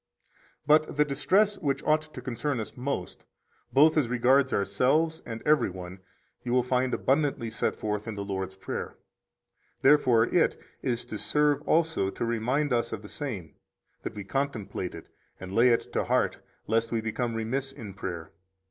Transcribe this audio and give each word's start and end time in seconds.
27 0.65 0.65
But 0.65 0.97
the 0.97 1.05
distress 1.05 1.59
which 1.59 1.83
ought 1.83 2.11
to 2.11 2.23
concern 2.23 2.59
us 2.59 2.75
most, 2.75 3.23
both 3.71 3.95
as 3.97 4.07
regards 4.07 4.51
ourselves 4.51 5.21
and 5.27 5.43
every 5.45 5.69
one, 5.69 5.99
you 6.43 6.53
will 6.53 6.63
find 6.63 6.91
abundantly 6.91 7.51
set 7.51 7.75
forth 7.75 8.07
in 8.07 8.15
the 8.15 8.25
Lord's 8.25 8.55
Prayer. 8.55 8.97
Therefore 9.83 10.23
it 10.25 10.59
is 10.81 11.05
to 11.05 11.19
serve 11.19 11.61
also 11.67 12.09
to 12.09 12.25
remind 12.25 12.73
us 12.73 12.91
of 12.91 13.03
the 13.03 13.09
same, 13.09 13.53
that 14.01 14.15
we 14.15 14.23
contemplate 14.23 14.95
it 14.95 15.07
and 15.39 15.53
lay 15.53 15.69
it 15.69 15.93
to 15.93 16.05
heart, 16.05 16.39
lest 16.65 16.91
we 16.91 16.99
become 16.99 17.35
remiss 17.35 17.71
in 17.71 17.93
prayer. 17.93 18.31